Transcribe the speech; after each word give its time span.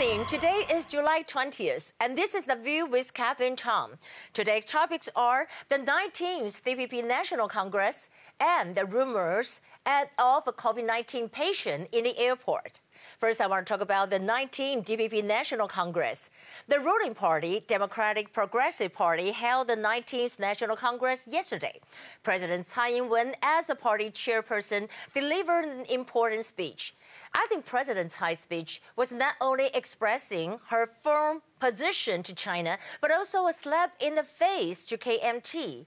evening. 0.00 0.24
Today 0.26 0.64
is 0.70 0.84
July 0.84 1.24
20th, 1.26 1.92
and 1.98 2.16
this 2.16 2.36
is 2.36 2.44
The 2.44 2.54
View 2.54 2.86
with 2.86 3.12
Catherine 3.14 3.56
Tom. 3.56 3.94
Today's 4.32 4.64
topics 4.64 5.08
are 5.16 5.48
the 5.70 5.78
19th 5.78 6.62
DPP 6.62 7.04
National 7.04 7.48
Congress 7.48 8.08
and 8.38 8.76
the 8.76 8.86
rumors 8.86 9.60
of 9.86 10.42
a 10.46 10.52
COVID 10.52 10.86
19 10.86 11.28
patient 11.28 11.88
in 11.90 12.04
the 12.04 12.16
airport. 12.16 12.78
First, 13.18 13.40
I 13.40 13.48
want 13.48 13.66
to 13.66 13.72
talk 13.72 13.80
about 13.80 14.10
the 14.10 14.20
19th 14.20 14.86
DPP 14.86 15.24
National 15.24 15.66
Congress. 15.66 16.30
The 16.68 16.78
ruling 16.78 17.14
party, 17.14 17.64
Democratic 17.66 18.32
Progressive 18.32 18.92
Party, 18.92 19.32
held 19.32 19.66
the 19.66 19.76
19th 19.76 20.38
National 20.38 20.76
Congress 20.76 21.26
yesterday. 21.28 21.80
President 22.22 22.68
Tsai 22.68 22.90
Ing-wen, 22.90 23.34
as 23.42 23.66
the 23.66 23.74
party 23.74 24.10
chairperson, 24.10 24.88
delivered 25.14 25.64
an 25.64 25.84
important 25.86 26.44
speech. 26.44 26.94
I 27.34 27.46
think 27.48 27.66
President 27.66 28.12
Tsai's 28.12 28.40
speech 28.40 28.82
was 28.96 29.12
not 29.12 29.34
only 29.40 29.66
expressing 29.74 30.58
her 30.68 30.86
firm 30.86 31.42
position 31.60 32.22
to 32.24 32.34
China, 32.34 32.78
but 33.00 33.10
also 33.10 33.46
a 33.46 33.52
slap 33.52 33.92
in 34.00 34.14
the 34.14 34.22
face 34.22 34.86
to 34.86 34.98
KMT. 34.98 35.86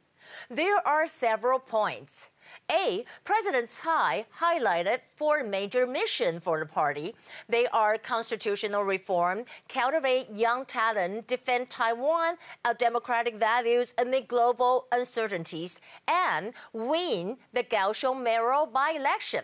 There 0.49 0.85
are 0.87 1.07
several 1.07 1.59
points. 1.59 2.29
A, 2.69 3.05
President 3.23 3.69
Tsai 3.69 4.25
highlighted 4.39 4.99
four 5.15 5.43
major 5.43 5.87
missions 5.87 6.43
for 6.43 6.59
the 6.59 6.65
party. 6.65 7.15
They 7.47 7.67
are 7.67 7.97
constitutional 7.97 8.83
reform, 8.83 9.45
cultivate 9.69 10.29
young 10.29 10.65
talent, 10.65 11.27
defend 11.27 11.69
Taiwan, 11.69 12.37
our 12.65 12.73
democratic 12.73 13.35
values 13.35 13.93
amid 13.97 14.27
global 14.27 14.87
uncertainties, 14.91 15.79
and 16.07 16.53
win 16.73 17.37
the 17.53 17.63
Kaohsiung 17.63 18.21
mayoral 18.21 18.65
by-election. 18.65 19.43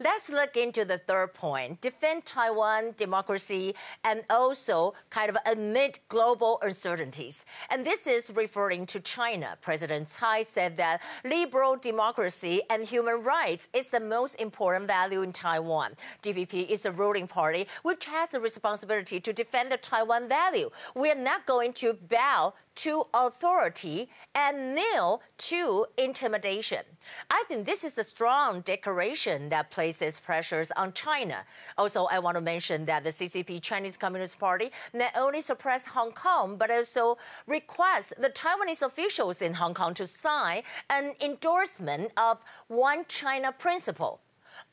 Let's 0.00 0.28
look 0.28 0.56
into 0.56 0.84
the 0.84 0.98
third 0.98 1.34
point 1.34 1.80
defend 1.80 2.24
Taiwan 2.24 2.94
democracy 2.96 3.74
and 4.04 4.22
also 4.30 4.94
kind 5.10 5.28
of 5.28 5.36
amid 5.44 5.98
global 6.08 6.60
uncertainties. 6.62 7.44
And 7.68 7.84
this 7.84 8.06
is 8.06 8.30
referring 8.30 8.86
to 8.86 9.00
China. 9.00 9.58
President 9.60 10.08
Tsai 10.08 10.44
said 10.44 10.76
that 10.76 11.00
liberal 11.24 11.76
democracy 11.76 12.62
and 12.70 12.84
human 12.84 13.24
rights 13.24 13.66
is 13.72 13.88
the 13.88 13.98
most 13.98 14.36
important 14.36 14.86
value 14.86 15.22
in 15.22 15.32
Taiwan. 15.32 15.96
DPP 16.22 16.68
is 16.68 16.82
the 16.82 16.92
ruling 16.92 17.26
party 17.26 17.66
which 17.82 18.04
has 18.04 18.30
the 18.30 18.38
responsibility 18.38 19.18
to 19.18 19.32
defend 19.32 19.72
the 19.72 19.78
Taiwan 19.78 20.28
value. 20.28 20.70
We 20.94 21.10
are 21.10 21.16
not 21.16 21.44
going 21.44 21.72
to 21.72 21.94
bow 21.94 22.54
to 22.78 23.04
authority 23.12 24.08
and 24.36 24.76
kneel 24.76 25.20
to 25.36 25.84
intimidation. 25.96 26.84
I 27.28 27.42
think 27.48 27.66
this 27.66 27.82
is 27.82 27.98
a 27.98 28.04
strong 28.04 28.60
declaration 28.60 29.48
that 29.48 29.72
places 29.88 30.20
pressures 30.20 30.70
on 30.76 30.92
China. 30.92 31.38
Also, 31.78 32.04
I 32.10 32.18
want 32.18 32.34
to 32.36 32.42
mention 32.42 32.84
that 32.84 33.04
the 33.04 33.10
CCP 33.10 33.62
Chinese 33.62 33.96
Communist 33.96 34.38
Party 34.38 34.70
not 34.92 35.12
only 35.16 35.40
suppressed 35.40 35.86
Hong 35.86 36.12
Kong, 36.12 36.56
but 36.58 36.70
also 36.70 37.16
requests 37.46 38.12
the 38.18 38.28
Taiwanese 38.28 38.82
officials 38.82 39.40
in 39.40 39.54
Hong 39.54 39.72
Kong 39.72 39.94
to 39.94 40.06
sign 40.06 40.62
an 40.90 41.14
endorsement 41.22 42.12
of 42.18 42.36
One 42.66 43.06
China 43.08 43.50
principle. 43.50 44.20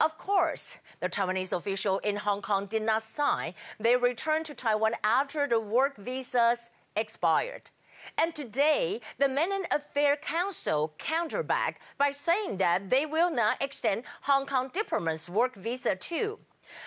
Of 0.02 0.18
course, 0.18 0.80
the 1.00 1.08
Taiwanese 1.08 1.54
official 1.54 2.00
in 2.00 2.18
Hong 2.18 2.42
Kong 2.42 2.66
did 2.66 2.82
not 2.82 3.02
sign. 3.02 3.54
They 3.80 3.96
returned 3.96 4.46
to 4.48 4.54
Taiwan 4.54 4.96
after 5.02 5.48
the 5.48 5.62
work 5.62 5.96
visas 5.96 6.60
expired. 6.98 7.70
And 8.18 8.34
today, 8.34 9.02
the 9.18 9.28
Mainland 9.28 9.68
Affairs 9.72 10.20
Council 10.22 10.94
counterback 10.98 11.76
by 11.98 12.12
saying 12.12 12.58
that 12.58 12.90
they 12.90 13.06
will 13.06 13.32
not 13.32 13.62
extend 13.62 14.04
Hong 14.22 14.46
Kong 14.46 14.70
diplomats' 14.74 15.30
work 15.30 15.56
visa 15.56 15.96
too. 15.96 16.40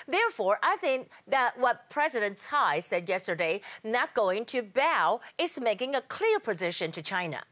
Therefore, 0.07 0.59
I 0.63 0.77
think 0.77 1.09
that 1.27 1.59
what 1.59 1.89
President 1.91 2.39
Tsai 2.39 2.81
said 2.81 3.09
yesterday, 3.09 3.61
not 3.85 4.15
going 4.15 4.45
to 4.47 4.63
bow, 4.63 5.21
is 5.39 5.61
making 5.61 5.95
a 5.95 6.03
clear 6.03 6.41
position 6.41 6.91
to 6.93 7.03
China. 7.03 7.43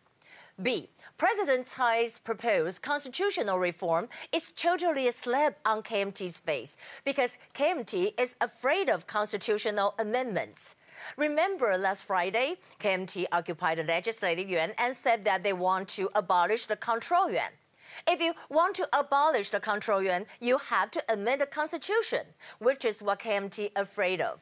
B. 0.60 0.88
President 1.18 1.66
Tsai's 1.66 2.18
proposed 2.18 2.82
constitutional 2.82 3.58
reform 3.58 4.08
is 4.32 4.52
totally 4.56 5.06
a 5.06 5.12
slap 5.12 5.58
on 5.64 5.82
KMT's 5.82 6.38
face 6.38 6.76
because 7.04 7.38
KMT 7.54 8.18
is 8.18 8.36
afraid 8.40 8.88
of 8.88 9.06
constitutional 9.06 9.94
amendments. 9.98 10.74
Remember 11.16 11.76
last 11.76 12.04
Friday, 12.04 12.56
KMT 12.80 13.26
occupied 13.32 13.78
the 13.78 13.84
legislative 13.84 14.48
yuan 14.48 14.72
and 14.78 14.94
said 14.94 15.24
that 15.24 15.42
they 15.42 15.52
want 15.52 15.88
to 15.90 16.10
abolish 16.14 16.66
the 16.66 16.76
control 16.76 17.30
yuan. 17.30 17.52
If 18.06 18.20
you 18.20 18.34
want 18.50 18.76
to 18.76 18.88
abolish 18.92 19.50
the 19.50 19.60
control 19.60 20.02
yuan, 20.02 20.26
you 20.40 20.58
have 20.58 20.90
to 20.92 21.04
amend 21.08 21.40
the 21.40 21.46
constitution, 21.46 22.26
which 22.58 22.84
is 22.84 23.02
what 23.02 23.20
KMT 23.20 23.66
is 23.66 23.70
afraid 23.76 24.20
of. 24.20 24.40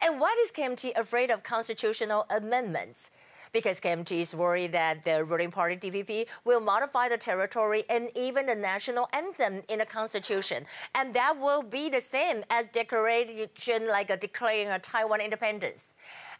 And 0.00 0.20
what 0.20 0.36
is 0.38 0.50
KMT 0.50 0.98
afraid 0.98 1.30
of 1.30 1.42
constitutional 1.42 2.26
amendments? 2.30 3.10
Because 3.52 3.80
KMT 3.80 4.12
is 4.20 4.34
worried 4.34 4.72
that 4.72 5.04
the 5.04 5.24
ruling 5.24 5.50
party 5.50 5.76
DPP 5.76 6.26
will 6.44 6.60
modify 6.60 7.08
the 7.08 7.16
territory 7.16 7.84
and 7.88 8.10
even 8.14 8.46
the 8.46 8.54
national 8.54 9.08
anthem 9.12 9.62
in 9.68 9.78
the 9.78 9.86
constitution, 9.86 10.64
and 10.94 11.14
that 11.14 11.38
will 11.38 11.62
be 11.62 11.88
the 11.88 12.00
same 12.00 12.44
as 12.50 12.66
declaration 12.72 13.88
like 13.88 14.10
a 14.10 14.16
declaring 14.16 14.68
a 14.68 14.78
Taiwan 14.78 15.20
independence. 15.20 15.94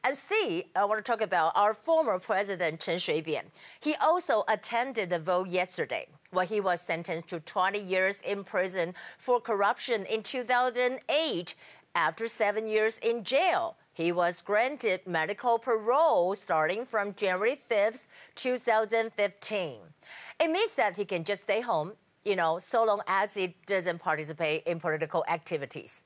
And 0.04 0.16
C, 0.16 0.70
I 0.76 0.84
want 0.84 1.04
to 1.04 1.10
talk 1.10 1.20
about 1.20 1.52
our 1.56 1.74
former 1.74 2.18
president 2.18 2.80
Chen 2.80 2.98
Shui-bian. 2.98 3.42
He 3.80 3.94
also 3.96 4.44
attended 4.46 5.10
the 5.10 5.18
vote 5.18 5.48
yesterday. 5.48 6.06
Well, 6.32 6.46
he 6.46 6.60
was 6.60 6.80
sentenced 6.80 7.28
to 7.28 7.40
20 7.40 7.78
years 7.80 8.20
in 8.24 8.44
prison 8.44 8.94
for 9.18 9.40
corruption 9.40 10.06
in 10.06 10.22
2008 10.22 11.54
after 11.94 12.28
seven 12.28 12.68
years 12.68 12.98
in 12.98 13.24
jail. 13.24 13.76
He 13.96 14.12
was 14.12 14.42
granted 14.42 15.06
medical 15.06 15.58
parole 15.58 16.34
starting 16.34 16.84
from 16.84 17.14
January 17.14 17.58
5th, 17.70 18.02
2015. 18.34 19.78
It 20.38 20.50
means 20.50 20.72
that 20.72 20.96
he 20.96 21.06
can 21.06 21.24
just 21.24 21.44
stay 21.44 21.62
home, 21.62 21.92
you 22.22 22.36
know, 22.36 22.58
so 22.58 22.84
long 22.84 23.00
as 23.06 23.32
he 23.32 23.56
doesn't 23.64 24.00
participate 24.00 24.64
in 24.64 24.80
political 24.80 25.24
activities. 25.26 26.02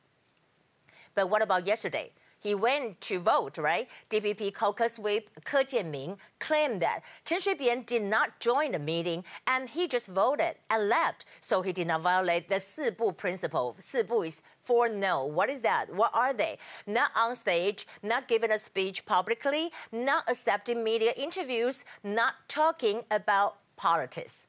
But 1.17 1.31
what 1.31 1.43
about 1.43 1.67
yesterday? 1.67 2.13
He 2.39 2.55
went 2.55 3.01
to 3.03 3.19
vote, 3.19 3.59
right? 3.59 3.89
DPP 4.09 4.55
caucus 4.55 4.97
whip 4.97 5.29
Ke 5.45 5.67
Jianming 5.67 6.17
claimed 6.39 6.81
that 6.81 7.01
Chen 7.25 7.41
Shui-bian 7.41 7.85
did 7.85 8.03
not 8.03 8.39
join 8.39 8.71
the 8.71 8.79
meeting 8.79 9.25
and 9.49 9.69
he 9.69 9.89
just 9.89 10.07
voted 10.07 10.55
and 10.71 10.89
left, 10.89 11.27
so 11.41 11.61
he 11.61 11.73
did 11.73 11.89
not 11.89 12.03
violate 12.03 12.49
the 12.49 12.55
Sibu 12.55 13.15
principle. 13.15 13.77
Is 14.25 14.43
for 14.65 14.89
no. 14.89 15.25
What 15.25 15.51
is 15.51 15.61
that? 15.63 15.93
What 15.95 16.11
are 16.15 16.33
they? 16.33 16.59
Not 16.87 17.11
on 17.17 17.35
stage, 17.37 17.87
not 18.03 18.29
giving 18.29 18.51
a 18.51 18.59
speech 18.59 19.05
publicly, 19.07 19.71
not 19.93 20.25
accepting 20.29 20.85
media 20.85 21.13
interviews, 21.17 21.85
not 22.03 22.35
talking 22.49 23.03
about 23.11 23.57
politics. 23.77 24.47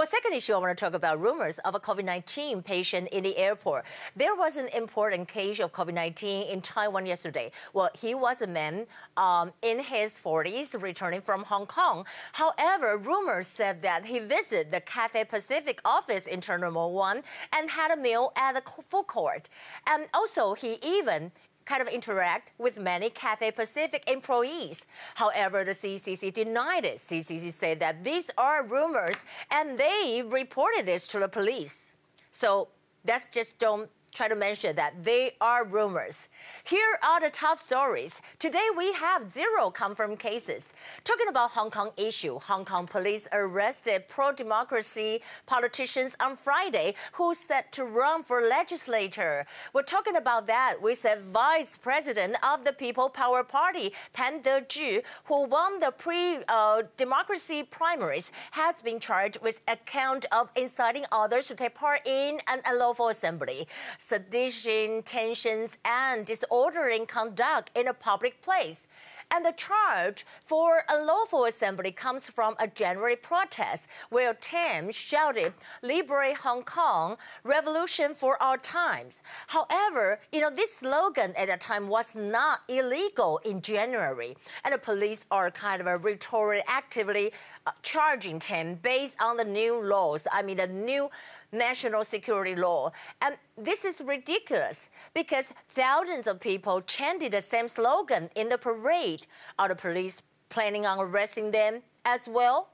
Well, 0.00 0.06
second 0.06 0.32
issue 0.32 0.54
I 0.54 0.56
want 0.56 0.78
to 0.78 0.82
talk 0.82 0.94
about 0.94 1.20
rumors 1.20 1.58
of 1.58 1.74
a 1.74 1.78
COVID-19 1.78 2.64
patient 2.64 3.08
in 3.08 3.22
the 3.22 3.36
airport. 3.36 3.84
There 4.16 4.34
was 4.34 4.56
an 4.56 4.68
important 4.68 5.28
case 5.28 5.60
of 5.60 5.74
COVID-19 5.74 6.50
in 6.50 6.62
Taiwan 6.62 7.04
yesterday. 7.04 7.52
Well, 7.74 7.90
he 7.92 8.14
was 8.14 8.40
a 8.40 8.46
man 8.46 8.86
um, 9.18 9.52
in 9.60 9.78
his 9.78 10.12
40s 10.12 10.80
returning 10.80 11.20
from 11.20 11.42
Hong 11.42 11.66
Kong. 11.66 12.06
However, 12.32 12.96
rumors 12.96 13.46
said 13.46 13.82
that 13.82 14.06
he 14.06 14.20
visited 14.20 14.72
the 14.72 14.80
Cathay 14.80 15.24
Pacific 15.24 15.82
office 15.84 16.26
in 16.26 16.40
Terminal 16.40 16.94
1 16.94 17.22
and 17.52 17.68
had 17.68 17.90
a 17.90 17.96
meal 18.00 18.32
at 18.36 18.54
the 18.54 18.62
food 18.88 19.06
court. 19.06 19.50
And 19.86 20.06
also, 20.14 20.54
he 20.54 20.78
even 20.82 21.30
kind 21.64 21.82
of 21.82 21.88
interact 21.88 22.52
with 22.58 22.78
many 22.78 23.10
Cathay 23.10 23.52
Pacific 23.52 24.02
employees. 24.08 24.84
However, 25.14 25.64
the 25.64 25.72
CCC 25.72 26.32
denied 26.32 26.84
it. 26.84 26.98
CCC 26.98 27.52
said 27.52 27.80
that 27.80 28.04
these 28.04 28.30
are 28.36 28.64
rumors 28.64 29.16
and 29.50 29.78
they 29.78 30.22
reported 30.26 30.86
this 30.86 31.06
to 31.08 31.18
the 31.18 31.28
police. 31.28 31.90
So 32.30 32.68
that's 33.04 33.26
just 33.32 33.58
don't 33.58 33.90
try 34.10 34.28
to 34.28 34.34
mention 34.34 34.76
that 34.76 35.02
they 35.02 35.32
are 35.40 35.64
rumors. 35.64 36.28
Here 36.64 36.98
are 37.02 37.20
the 37.20 37.30
top 37.30 37.60
stories. 37.60 38.20
Today 38.38 38.68
we 38.76 38.92
have 38.92 39.32
zero 39.32 39.70
confirmed 39.70 40.18
cases. 40.18 40.62
Talking 41.04 41.28
about 41.28 41.50
Hong 41.52 41.70
Kong 41.70 41.90
issue, 41.96 42.38
Hong 42.38 42.64
Kong 42.64 42.86
police 42.86 43.28
arrested 43.32 44.08
pro-democracy 44.08 45.22
politicians 45.46 46.14
on 46.20 46.36
Friday 46.36 46.94
who 47.12 47.34
set 47.34 47.72
to 47.72 47.84
run 47.84 48.22
for 48.22 48.42
legislature. 48.42 49.46
We're 49.72 49.82
talking 49.82 50.16
about 50.16 50.46
that 50.46 50.80
with 50.80 51.04
a 51.04 51.20
vice 51.32 51.76
president 51.76 52.36
of 52.42 52.64
the 52.64 52.72
People 52.72 53.08
Power 53.08 53.44
Party, 53.44 53.92
Pan 54.12 54.42
De-ju, 54.42 55.02
who 55.24 55.46
won 55.46 55.80
the 55.80 55.92
pre-democracy 55.92 57.62
primaries, 57.64 58.32
has 58.50 58.82
been 58.82 59.00
charged 59.00 59.38
with 59.42 59.60
account 59.68 60.26
of 60.32 60.50
inciting 60.56 61.04
others 61.12 61.46
to 61.48 61.54
take 61.54 61.74
part 61.74 62.00
in 62.06 62.40
an 62.48 62.60
unlawful 62.66 63.08
assembly 63.08 63.66
sedition, 64.08 65.02
tensions, 65.02 65.76
and 65.84 66.24
disordering 66.26 67.06
conduct 67.06 67.70
in 67.74 67.88
a 67.88 67.94
public 67.94 68.40
place. 68.42 68.86
And 69.32 69.44
the 69.44 69.52
charge 69.52 70.26
for 70.44 70.82
unlawful 70.88 71.44
assembly 71.44 71.92
comes 71.92 72.28
from 72.28 72.56
a 72.58 72.66
January 72.66 73.14
protest 73.14 73.86
where 74.08 74.34
Tim 74.34 74.90
shouted, 74.90 75.52
Liberate 75.82 76.38
Hong 76.38 76.64
Kong, 76.64 77.16
revolution 77.44 78.12
for 78.12 78.42
our 78.42 78.58
times. 78.58 79.20
However, 79.46 80.18
you 80.32 80.40
know, 80.40 80.50
this 80.50 80.74
slogan 80.74 81.32
at 81.36 81.46
that 81.46 81.60
time 81.60 81.86
was 81.86 82.12
not 82.16 82.62
illegal 82.66 83.38
in 83.44 83.62
January. 83.62 84.36
And 84.64 84.74
the 84.74 84.78
police 84.78 85.24
are 85.30 85.48
kind 85.52 85.80
of 85.80 85.86
a 85.86 85.96
rhetoric 85.96 86.64
actively 86.66 87.30
uh, 87.66 87.70
charging 87.82 88.40
Tim 88.40 88.74
based 88.74 89.14
on 89.20 89.36
the 89.36 89.44
new 89.44 89.80
laws. 89.80 90.26
I 90.32 90.42
mean, 90.42 90.56
the 90.56 90.66
new 90.66 91.08
national 91.52 92.04
security 92.04 92.54
law. 92.54 92.92
And 93.20 93.36
this 93.56 93.84
is 93.84 94.00
ridiculous 94.00 94.88
because 95.14 95.46
thousands 95.68 96.26
of 96.26 96.40
people 96.40 96.80
chanted 96.82 97.32
the 97.32 97.40
same 97.40 97.68
slogan 97.68 98.30
in 98.34 98.48
the 98.48 98.58
parade. 98.58 99.26
Are 99.58 99.68
the 99.68 99.76
police 99.76 100.22
planning 100.48 100.86
on 100.86 100.98
arresting 100.98 101.50
them 101.50 101.82
as 102.04 102.28
well? 102.28 102.68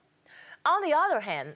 On 0.64 0.82
the 0.82 0.92
other 0.92 1.20
hand, 1.20 1.54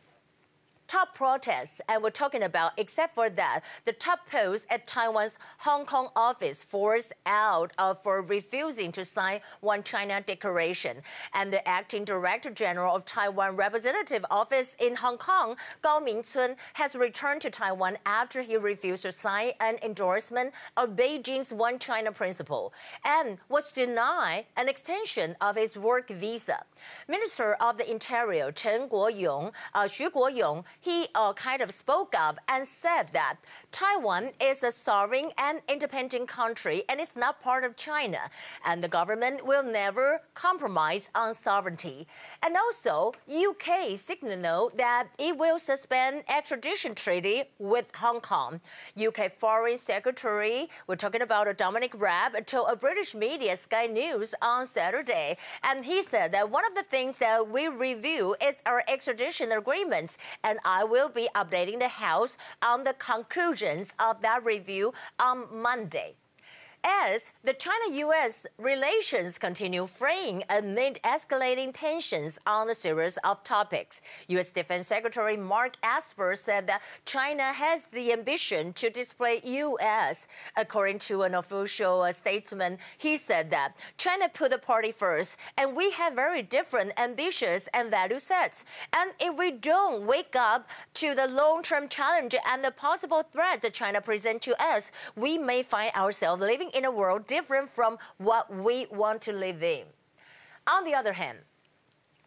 top 0.90 1.14
protests, 1.14 1.80
and 1.88 2.02
we're 2.02 2.10
talking 2.10 2.42
about, 2.42 2.72
except 2.76 3.14
for 3.14 3.30
that, 3.30 3.60
the 3.84 3.92
top 3.92 4.28
post 4.28 4.66
at 4.70 4.88
Taiwan's 4.88 5.36
Hong 5.58 5.86
Kong 5.86 6.08
office 6.16 6.64
forced 6.64 7.12
out 7.26 7.70
uh, 7.78 7.94
for 7.94 8.22
refusing 8.22 8.90
to 8.92 9.04
sign 9.04 9.38
One 9.60 9.84
China 9.84 10.20
Declaration. 10.20 10.96
And 11.32 11.52
the 11.52 11.66
acting 11.68 12.02
director 12.04 12.50
general 12.50 12.96
of 12.96 13.04
Taiwan 13.04 13.54
Representative 13.54 14.24
Office 14.32 14.74
in 14.80 14.96
Hong 14.96 15.16
Kong, 15.16 15.54
Gao 15.80 16.00
Mingcun, 16.00 16.56
has 16.72 16.96
returned 16.96 17.42
to 17.42 17.50
Taiwan 17.50 17.96
after 18.04 18.42
he 18.42 18.56
refused 18.56 19.04
to 19.04 19.12
sign 19.12 19.52
an 19.60 19.76
endorsement 19.84 20.52
of 20.76 20.96
Beijing's 20.96 21.52
One 21.52 21.78
China 21.78 22.10
principle 22.10 22.72
and 23.04 23.38
was 23.48 23.70
denied 23.70 24.46
an 24.56 24.68
extension 24.68 25.36
of 25.40 25.54
his 25.54 25.76
work 25.76 26.08
visa. 26.10 26.64
Minister 27.06 27.52
of 27.60 27.78
the 27.78 27.88
Interior 27.88 28.50
Chen 28.50 28.88
Guoyong, 28.88 29.52
uh, 29.74 29.84
Xu 29.84 30.10
Guoyong, 30.10 30.64
he 30.80 31.08
uh, 31.14 31.32
kind 31.34 31.60
of 31.60 31.70
spoke 31.70 32.14
up 32.16 32.38
and 32.48 32.66
said 32.66 33.04
that 33.12 33.36
Taiwan 33.70 34.30
is 34.40 34.62
a 34.62 34.72
sovereign 34.72 35.30
and 35.38 35.60
independent 35.68 36.28
country 36.28 36.84
and 36.88 37.00
it's 37.00 37.14
not 37.14 37.42
part 37.42 37.64
of 37.64 37.76
China, 37.76 38.18
and 38.64 38.82
the 38.82 38.88
government 38.88 39.44
will 39.46 39.62
never 39.62 40.22
compromise 40.34 41.10
on 41.14 41.34
sovereignty. 41.34 42.06
And 42.42 42.56
also, 42.56 43.12
UK 43.30 43.96
signaled 43.96 44.78
that 44.78 45.08
it 45.18 45.36
will 45.36 45.58
suspend 45.58 46.24
extradition 46.28 46.94
treaty 46.94 47.44
with 47.58 47.86
Hong 47.94 48.20
Kong. 48.20 48.60
UK 48.98 49.32
Foreign 49.38 49.76
Secretary, 49.76 50.70
we're 50.86 50.96
talking 50.96 51.22
about 51.22 51.54
Dominic 51.58 51.92
Raab, 51.94 52.46
told 52.46 52.68
a 52.70 52.76
British 52.76 53.14
media 53.14 53.56
Sky 53.56 53.86
News 53.86 54.34
on 54.40 54.66
Saturday, 54.66 55.36
and 55.62 55.84
he 55.84 56.02
said 56.02 56.32
that 56.32 56.50
one 56.50 56.64
of 56.64 56.74
the 56.74 56.82
things 56.84 57.18
that 57.18 57.50
we 57.50 57.68
review 57.68 58.34
is 58.42 58.56
our 58.64 58.82
extradition 58.88 59.52
agreements, 59.52 60.16
and 60.44 60.58
I 60.70 60.84
will 60.84 61.08
be 61.08 61.28
updating 61.34 61.80
the 61.80 61.88
House 61.88 62.36
on 62.62 62.84
the 62.84 62.92
conclusions 62.94 63.92
of 63.98 64.22
that 64.22 64.44
review 64.44 64.94
on 65.18 65.48
Monday 65.50 66.14
as 66.84 67.30
the 67.44 67.52
China-U.S. 67.52 68.46
relations 68.58 69.38
continue 69.38 69.86
fraying 69.86 70.44
amid 70.50 70.98
escalating 71.04 71.72
tensions 71.74 72.38
on 72.46 72.68
a 72.70 72.74
series 72.74 73.16
of 73.24 73.42
topics. 73.44 74.00
U.S. 74.28 74.50
Defense 74.50 74.86
Secretary 74.86 75.36
Mark 75.36 75.76
Esper 75.82 76.34
said 76.34 76.66
that 76.66 76.82
China 77.04 77.52
has 77.52 77.82
the 77.92 78.12
ambition 78.12 78.72
to 78.74 78.90
display 78.90 79.40
U.S. 79.44 80.26
According 80.56 81.00
to 81.00 81.22
an 81.22 81.34
official 81.34 82.10
statement, 82.12 82.80
he 82.98 83.16
said 83.16 83.50
that 83.50 83.74
China 83.98 84.28
put 84.28 84.50
the 84.50 84.58
party 84.58 84.92
first, 84.92 85.36
and 85.56 85.76
we 85.76 85.90
have 85.92 86.14
very 86.14 86.42
different 86.42 86.92
ambitions 86.98 87.68
and 87.74 87.90
value 87.90 88.18
sets. 88.18 88.64
And 88.92 89.12
if 89.20 89.36
we 89.38 89.50
don't 89.50 90.06
wake 90.06 90.36
up 90.36 90.68
to 90.94 91.14
the 91.14 91.26
long-term 91.26 91.88
challenge 91.88 92.34
and 92.46 92.64
the 92.64 92.70
possible 92.70 93.22
threat 93.32 93.62
that 93.62 93.74
China 93.74 94.00
presents 94.00 94.44
to 94.46 94.62
us, 94.62 94.92
we 95.16 95.38
may 95.38 95.62
find 95.62 95.94
ourselves 95.94 96.40
living 96.40 96.69
in 96.74 96.84
a 96.84 96.90
world 96.90 97.26
different 97.26 97.70
from 97.70 97.98
what 98.18 98.54
we 98.54 98.86
want 98.90 99.22
to 99.22 99.32
live 99.32 99.62
in. 99.62 99.84
On 100.66 100.84
the 100.84 100.94
other 100.94 101.12
hand, 101.12 101.38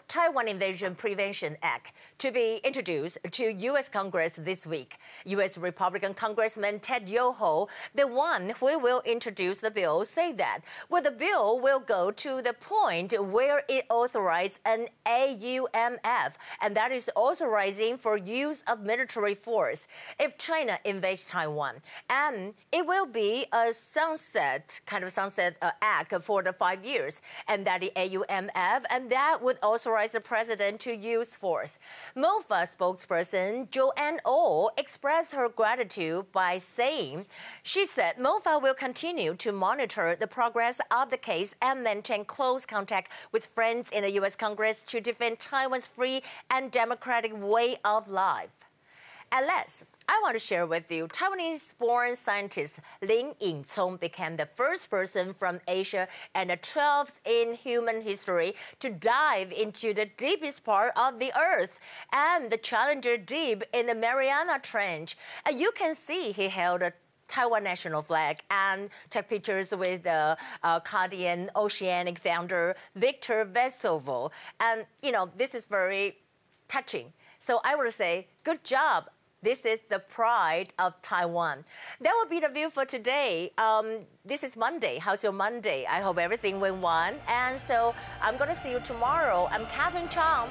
Taiwan 0.08 0.48
Invasion 0.48 0.96
Prevention 0.96 1.58
Act 1.62 1.94
to 2.18 2.32
be 2.32 2.60
introduced 2.64 3.18
to 3.32 3.52
U.S. 3.52 3.88
Congress 3.90 4.34
this 4.38 4.66
week. 4.66 4.98
U.S. 5.26 5.58
Republican 5.58 6.14
Congressman 6.14 6.80
Ted 6.80 7.08
Yoho, 7.08 7.68
the 7.94 8.08
one 8.08 8.54
who 8.60 8.80
will 8.80 9.02
introduce 9.06 9.60
the 9.60 9.72
bill, 9.72 10.06
said 10.06 10.38
that 10.38 10.60
well, 10.90 11.02
the 11.02 11.12
bill 11.12 11.60
will 11.60 11.80
go 11.80 12.12
to 12.12 12.42
the 12.42 12.54
point 12.54 13.14
where 13.20 13.64
it 13.70 13.86
authorizes 13.90 14.60
an 14.66 14.88
AUMF, 15.06 16.34
and 16.62 16.76
that 16.76 16.92
is 16.92 17.10
authorizing 17.16 17.98
for 17.98 18.18
use 18.18 18.64
of 18.68 18.82
military 18.82 19.36
force 19.36 19.88
if 20.20 20.38
China 20.38 20.80
invades 20.84 21.26
Taiwan. 21.26 21.76
And 22.10 22.54
it 22.72 22.86
will 22.86 23.06
be 23.06 23.46
a 23.54 23.72
sunset, 23.74 24.82
kind 24.86 25.04
of 25.04 25.12
sunset 25.12 25.58
uh, 25.62 25.72
act 25.82 26.14
for 26.24 26.42
the 26.42 26.54
five 26.54 26.84
years, 26.84 27.22
and 27.48 27.66
that 27.68 27.82
the 27.82 27.92
AUMF, 27.96 28.84
and 28.90 29.10
that 29.12 29.40
would 29.42 29.58
authorize 29.94 30.12
the 30.12 30.20
president 30.20 30.80
to 30.80 30.96
use 30.96 31.36
force. 31.36 31.78
MOFA 32.18 32.66
spokesperson 32.66 33.70
Joanne 33.70 34.20
Oh 34.26 34.72
expressed 34.76 35.34
her 35.34 35.50
gratitude 35.50 36.32
by 36.32 36.58
saying, 36.58 37.28
she 37.62 37.86
said 37.86 38.18
MOFA 38.18 38.60
will 38.60 38.74
continue 38.74 39.36
to 39.36 39.52
monitor 39.52 40.16
the 40.16 40.26
progress 40.26 40.82
of 40.90 41.12
the 41.12 41.18
case 41.18 41.54
and 41.62 41.84
maintain 41.84 42.26
close 42.26 42.66
contact 42.66 43.12
with 43.32 43.46
friends 43.46 43.92
in 43.92 44.02
the 44.02 44.14
U.S. 44.14 44.36
Congress 44.36 44.82
to 44.88 45.00
defend 45.00 45.38
Taiwan's 45.38 45.86
free 45.86 46.24
and 46.50 46.72
democratic 46.72 47.32
way 47.40 47.78
of 47.86 48.08
life. 48.08 48.63
At 49.34 49.48
last, 49.48 49.86
I 50.08 50.20
want 50.22 50.36
to 50.36 50.40
share 50.40 50.68
with 50.68 50.92
you 50.92 51.08
Taiwanese-born 51.08 52.16
scientist 52.16 52.76
Lin 53.02 53.34
Yingcong 53.42 54.00
became 54.00 54.38
the 54.38 54.46
first 54.46 54.92
person 54.92 55.34
from 55.34 55.60
Asia 55.68 56.08
and 56.36 56.52
the 56.52 56.58
12th 56.58 57.16
in 57.26 57.56
human 57.56 58.00
history 58.04 58.54
to 58.80 58.92
dive 58.92 59.52
into 59.52 59.92
the 59.92 60.06
deepest 60.18 60.64
part 60.64 60.92
of 60.96 61.18
the 61.18 61.32
Earth 61.36 61.80
and 62.12 62.52
the 62.52 62.58
Challenger 62.58 63.18
Deep 63.18 63.64
in 63.74 63.88
the 63.88 63.96
Mariana 63.96 64.60
Trench. 64.62 65.18
And 65.48 65.60
you 65.60 65.72
can 65.72 65.96
see 65.96 66.32
he 66.32 66.48
held 66.48 66.84
a 66.84 66.94
Taiwan 67.28 67.64
national 67.64 68.04
flag 68.04 68.44
and 68.52 68.92
took 69.10 69.30
pictures 69.30 69.72
with 69.72 70.04
the 70.04 70.38
uh, 70.62 70.80
Caladan 70.82 71.50
Oceanic 71.56 72.20
founder 72.20 72.76
Victor 72.94 73.46
Vescovo. 73.52 74.30
And, 74.60 74.86
you 75.02 75.12
know, 75.12 75.32
this 75.36 75.56
is 75.56 75.66
very 75.66 76.18
touching. 76.70 77.14
So 77.46 77.60
I 77.66 77.76
would 77.76 77.94
say, 77.94 78.28
good 78.46 78.64
job, 78.64 79.10
this 79.44 79.66
is 79.66 79.82
the 79.90 80.00
pride 80.00 80.74
of 80.80 81.00
Taiwan. 81.02 81.66
That 82.02 82.14
will 82.18 82.30
be 82.30 82.40
the 82.40 82.50
view 82.50 82.70
for 82.70 82.86
today. 82.86 83.52
Um, 83.58 84.00
this 84.26 84.44
is 84.44 84.56
Monday. 84.56 84.98
How's 84.98 85.22
your 85.22 85.34
Monday? 85.34 85.86
I 85.86 86.00
hope 86.02 86.18
everything 86.18 86.60
went 86.60 86.82
well. 86.82 87.14
And 87.28 87.60
so 87.60 87.94
I'm 88.22 88.38
going 88.38 88.50
to 88.50 88.60
see 88.60 88.72
you 88.72 88.80
tomorrow. 88.80 89.50
I'm 89.52 89.66
Catherine 89.68 90.10
Chang. 90.10 90.50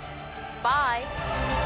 Bye. 0.63 1.62